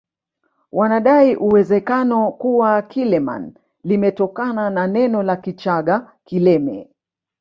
[0.71, 3.53] Wanadai uwezekano kuwa Kileman
[3.83, 6.89] limetokana na neno la Kichaga kileme